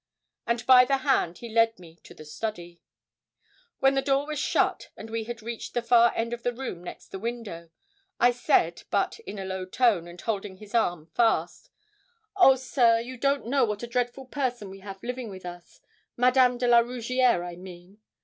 And 0.47 0.65
by 0.65 0.83
the 0.83 0.97
hand 0.97 1.37
he 1.37 1.49
led 1.49 1.77
me 1.77 1.97
to 2.05 2.15
the 2.15 2.25
study. 2.25 2.81
When 3.77 3.93
the 3.93 4.01
door 4.01 4.25
was 4.25 4.39
shut, 4.39 4.89
and 4.97 5.11
we 5.11 5.25
had 5.25 5.43
reached 5.43 5.75
the 5.75 5.83
far 5.83 6.11
end 6.15 6.33
of 6.33 6.41
the 6.41 6.51
room 6.55 6.83
next 6.83 7.09
the 7.09 7.19
window, 7.19 7.69
I 8.19 8.31
said, 8.31 8.81
but 8.89 9.19
in 9.27 9.37
a 9.37 9.45
low 9.45 9.65
tone, 9.67 10.07
and 10.07 10.19
holding 10.19 10.57
his 10.57 10.73
arm 10.73 11.05
fast 11.13 11.69
'Oh, 12.35 12.55
sir, 12.55 12.99
you 12.99 13.15
don't 13.15 13.45
know 13.45 13.63
what 13.63 13.83
a 13.83 13.87
dreadful 13.87 14.25
person 14.25 14.71
we 14.71 14.79
have 14.79 15.03
living 15.03 15.29
with 15.29 15.45
us 15.45 15.81
Madame 16.17 16.57
de 16.57 16.67
la 16.67 16.79
Rougierre, 16.79 17.43
I 17.43 17.55
mean. 17.55 18.01